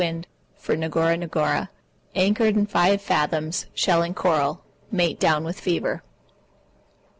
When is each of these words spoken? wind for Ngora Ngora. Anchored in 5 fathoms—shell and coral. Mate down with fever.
wind 0.01 0.25
for 0.57 0.75
Ngora 0.75 1.15
Ngora. 1.29 1.69
Anchored 2.15 2.57
in 2.57 2.65
5 2.65 2.99
fathoms—shell 2.99 4.01
and 4.01 4.15
coral. 4.15 4.63
Mate 4.91 5.19
down 5.19 5.43
with 5.43 5.59
fever. 5.59 6.01